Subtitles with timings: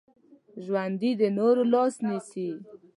[0.63, 2.49] ژوندي د نورو لاس نیسي